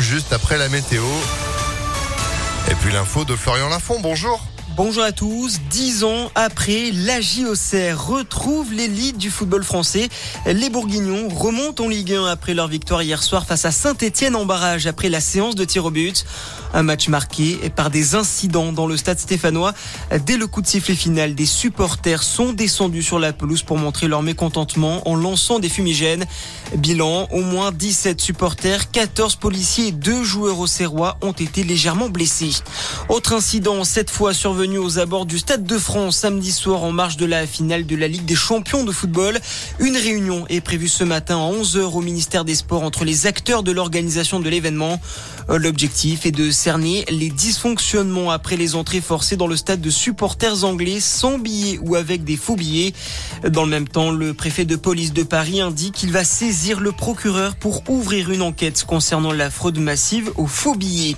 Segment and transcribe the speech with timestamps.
[0.00, 1.04] juste après la météo.
[2.70, 4.42] Et puis l'info de Florian Lafont, bonjour.
[4.76, 5.58] Bonjour à tous.
[5.68, 10.08] Dix ans après, la JOCR retrouve l'élite du football français.
[10.46, 14.46] Les Bourguignons remontent en Ligue 1 après leur victoire hier soir face à Saint-Etienne en
[14.46, 16.24] barrage après la séance de tir au but.
[16.72, 19.74] Un match marqué par des incidents dans le stade stéphanois.
[20.24, 24.06] Dès le coup de sifflet final, des supporters sont descendus sur la pelouse pour montrer
[24.06, 26.26] leur mécontentement en lançant des fumigènes.
[26.76, 32.08] Bilan, au moins 17 supporters, 14 policiers et 2 joueurs au Serrois ont été légèrement
[32.08, 32.52] blessés.
[33.08, 37.16] Autre incident, cette fois survenu aux abords du Stade de France samedi soir en marge
[37.16, 39.40] de la finale de la Ligue des champions de football.
[39.78, 43.62] Une réunion est prévue ce matin à 11h au ministère des Sports entre les acteurs
[43.62, 45.00] de l'organisation de l'événement.
[45.48, 49.88] Euh, l'objectif est de cerner les dysfonctionnements après les entrées forcées dans le stade de
[49.88, 52.92] supporters anglais sans billets ou avec des faux billets.
[53.48, 56.92] Dans le même temps, le préfet de police de Paris indique qu'il va saisir le
[56.92, 61.16] procureur pour ouvrir une enquête concernant la fraude massive aux faux billets.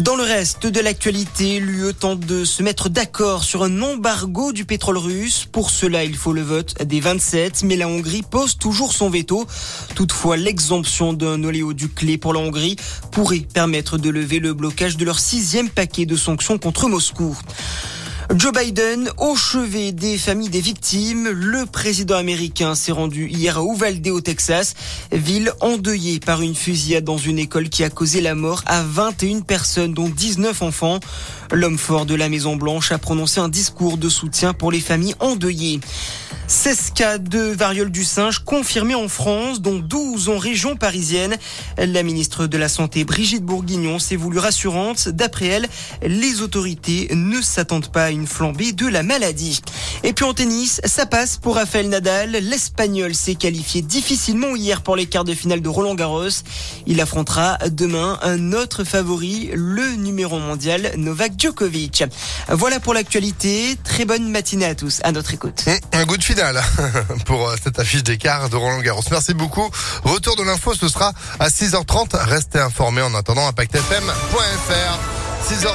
[0.00, 4.64] Dans le reste de l'actualité, l'UE tente de se mettre d'accord sur un embargo du
[4.64, 5.46] pétrole russe.
[5.50, 9.46] Pour cela, il faut le vote des 27, mais la Hongrie pose toujours son veto.
[9.94, 12.76] Toutefois, l'exemption d'un oléoduc clé pour la Hongrie
[13.10, 17.36] pourrait permettre de lever le blocage de leur sixième paquet de sanctions contre Moscou.
[18.34, 21.28] Joe Biden au chevet des familles des victimes.
[21.28, 24.74] Le président américain s'est rendu hier à Uvalde au Texas,
[25.12, 29.40] ville endeuillée par une fusillade dans une école qui a causé la mort à 21
[29.40, 30.98] personnes, dont 19 enfants.
[31.52, 35.14] L'homme fort de la Maison Blanche a prononcé un discours de soutien pour les familles
[35.20, 35.80] endeuillées.
[36.46, 41.36] 16 cas de variole du singe confirmés en France, dont 12 en région parisienne.
[41.78, 45.08] La ministre de la Santé, Brigitte Bourguignon, s'est voulue rassurante.
[45.08, 45.68] D'après elle,
[46.02, 49.60] les autorités ne s'attendent pas à une flambée de la maladie.
[50.02, 52.30] Et puis en tennis, ça passe pour Rafael Nadal.
[52.30, 56.28] L'Espagnol s'est qualifié difficilement hier pour les quarts de finale de Roland Garros.
[56.86, 62.04] Il affrontera demain un autre favori, le numéro mondial Novak Djokovic.
[62.48, 63.76] Voilà pour l'actualité.
[63.84, 65.00] Très bonne matinée à tous.
[65.02, 65.64] À notre écoute.
[65.92, 66.62] Un goût de finale
[67.26, 69.02] pour euh, cette affiche d'écart de Roland Garros.
[69.10, 69.68] Merci beaucoup.
[70.04, 72.16] Retour de l'info, ce sera à 6h30.
[72.16, 74.98] Restez informés en attendant impactfm.fr.
[75.48, 75.72] 6h